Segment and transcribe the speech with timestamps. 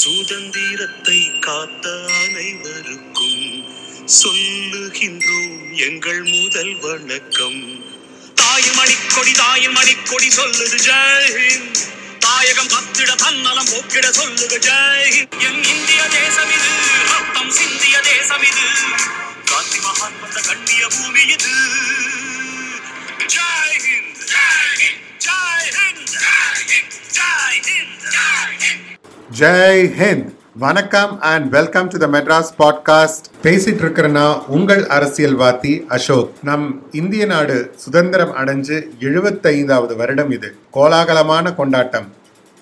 [0.00, 3.44] சுதந்திரத்தை காத்த அனைவருக்கும்
[4.22, 7.60] சொல்லுகின்றோம் எங்கள் முதல் வணக்கம்.
[8.34, 11.80] தாயின் மணிக்கொடி தாயின் மணிக்கொடி சொல்லுது ஜெய்ஹிந்த்
[12.18, 16.70] தாயகம் பத்திட தன்னலம் போக்கிட சொல்லுக ஜெய்ஹிந்த் என் இந்திய தேசம் இது
[17.12, 18.64] ரத்தம் சிந்திய தேசம் இது.
[19.44, 21.09] காந்தி மகான் வந்த கண்ணிய பூமி
[29.40, 30.30] ஜெய் ஹிந்த்.
[30.58, 36.32] வணக்கம் and welcome to the Madras podcast பேசிட்டு இருக்கிறனா உங்கள் அரசியல்வாதி அசோக்.
[36.42, 40.54] நம் இந்திய நாடு சுதந்திரம் அடைஞ்சு எழுபத்தைந்தாவது வருடம் இது.
[40.74, 42.12] கோலாகலமான கொண்டாட்டம்.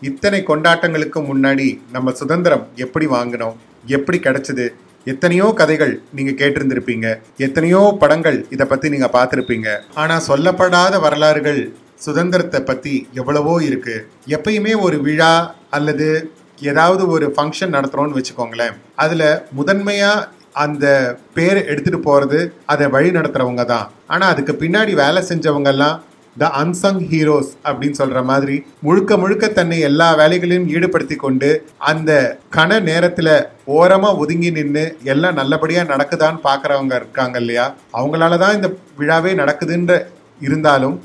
[0.00, 3.56] இத்தனை கொண்டாட்டங்களுக்கு முன்னாடி நம்ம சுதந்திரம் எப்படி வாங்கினோம்?
[3.86, 4.68] எப்படி கிடைச்சது?
[5.04, 7.20] எத்தனையோ கதைகள் நீங்க கேட்டிருந்திருப்பீங்க.
[7.36, 9.78] எத்தனையோ படங்கள் இதை பத்தி நீங்க பார்த்துருப்பீங்க.
[9.94, 14.08] ஆனா சொல்லப்படாத வரலாறுகள் சுதந்திரத்தை பத்தி எவ்வளவோ இருக்கு.
[14.26, 16.32] எப்பயுமே ஒரு விழா அல்லது
[16.70, 18.76] ஏதாவது ஒரு ஃபங்க்ஷன் நடத்துகிறோன்னு வச்சுக்கோங்களேன்.
[19.04, 19.28] அதில்
[19.60, 20.26] முதன்மையாக
[20.64, 20.86] அந்த
[21.34, 23.88] பேர் எடுத்துகிட்டு போகிறது அதை வழி நடத்துகிறவங்க தான்.
[24.06, 25.96] ஆனால் அதுக்கு பின்னாடி வேலை செஞ்சவங்கெல்லாம்
[26.36, 28.56] த அன்சங் ஹீரோஸ் அப்படின்னு சொல்கிற மாதிரி
[28.86, 32.10] முழுக்க முழுக்க தன்னை எல்லா வேலைகளையும் ஈடுபடுத்தி கொண்டு அந்த
[32.56, 33.32] கன நேரத்தில்
[33.64, 37.66] ஓரமாக ஒதுங்கி நின்று எல்லாம் நல்லபடியாக நடக்குதான்னு பார்க்குறவங்க இருக்காங்க இல்லையா?
[37.92, 39.96] அவங்களால தான் இந்த விழாவே நடக்குதுன்ற
[40.40, 40.96] இருந்தாலும்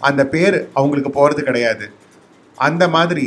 [0.00, 1.86] அந்த பேர் அவங்களுக்கு போகிறது கிடையாது.
[2.58, 3.26] அந்த மாதிரி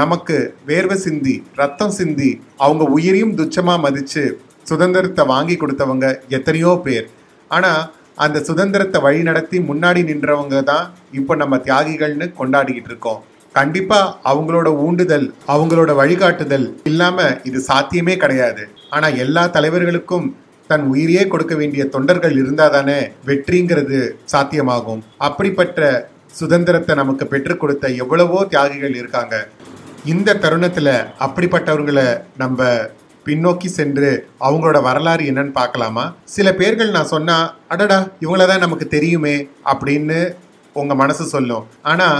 [0.00, 0.36] நமக்கு
[0.68, 2.30] வேர்வை சிந்தி ரத்தம் சிந்தி
[2.64, 4.22] அவங்க உயிரையும் துச்சமாக மதித்து
[4.70, 7.06] சுதந்திரத்தை வாங்கி கொடுத்தவங்க எத்தனையோ பேர்.
[7.50, 7.82] ஆனால்
[8.24, 10.86] அந்த சுதந்திரத்தை வழி நடத்தி முன்னாடி நின்றவங்க தான்
[11.18, 13.20] இப்போ நம்ம தியாகிகள்னு கொண்டாடிக்கிட்டு இருக்கோம்.
[13.54, 18.64] கண்டிப்பாக அவங்களோட ஊண்டுதல் அவங்களோட வழிகாட்டுதல் இல்லாமல் இது சாத்தியமே கிடையாது.
[18.96, 20.26] ஆனால் எல்லா தலைவர்களுக்கும்
[20.70, 22.98] தன் உயிரையே கொடுக்க வேண்டிய தொண்டர்கள் இருந்தால் தானே
[23.28, 24.00] வெற்றிங்கிறது
[24.32, 25.02] சாத்தியமாகும்.
[25.28, 25.90] அப்படிப்பட்ட
[26.38, 29.34] சுதந்திரத்தை நமக்கு பெற்றுக் கொடுத்த எவ்வளவோ தியாகிகள் இருக்காங்க.
[30.10, 32.66] இந்த தருணத்தில் அப்படிப்பட்டவர்களை நம்ம
[33.26, 34.08] பின்னோக்கி சென்று
[34.46, 36.04] அவங்களோட வரலாறு என்னன்னு பார்க்கலாமா?
[36.24, 39.34] சில பேர்கள் நான் சொன்னால் அடடா இவங்கள தான் நமக்கு தெரியுமே
[39.72, 40.18] அப்படின்னு
[40.72, 41.68] உங்கள் மனசு சொல்லும்.
[41.82, 42.18] ஆனால்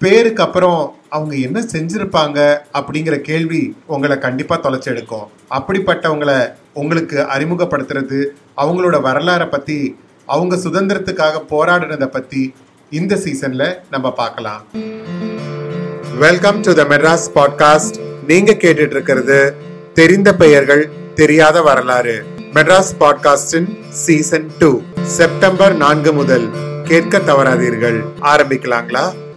[0.00, 2.38] பேருக்கு அப்புறம் அவங்க என்ன செஞ்சுருப்பாங்க
[2.80, 6.40] அப்படிங்கிற கேள்வி உங்களை கண்டிப்பாக தொலைச்செடுக்கும் அப்படிப்பட்டவங்களை
[6.72, 8.20] உங்களுக்கு அறிமுகப்படுத்துறது
[8.56, 12.54] அவங்களோட வரலாறை பற்றி அவங்க சுதந்திரத்துக்காக போராடினதை பற்றி
[12.92, 14.62] இந்த சீசனில் நம்ம பார்க்கலாம்.
[16.18, 19.54] Welcome to the Madras podcast நீங்க கேட்டுட்டு இருக்கிறது
[19.94, 22.24] தெரிந்த பெயர்கள் தெரியாத வரலாறு.
[22.54, 26.50] மெட்ராஸ் பாட்காஸ்டின் சீசன் டூ செப்டம்பர் நான்கு முதல்.
[26.84, 28.04] கேட்க தவறாதீர்கள்.
[28.22, 29.26] ஆரம்பிக்கலாங்களா?